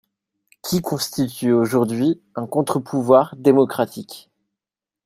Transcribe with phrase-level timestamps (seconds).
[0.63, 4.31] …qui constitue aujourd’hui un contre-pouvoir démocratique.